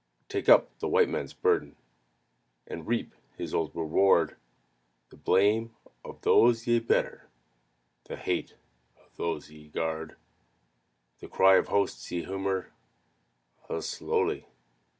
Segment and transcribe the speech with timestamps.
[0.29, 1.75] Take up the White Man's burden
[2.65, 4.35] And reap his old reward;
[5.11, 7.29] The blame of those ye better,
[8.05, 8.55] The hate
[8.97, 10.15] of those ye guard
[11.19, 12.73] The cry of hosts ye humour
[13.69, 14.47] (Ah, slowly!)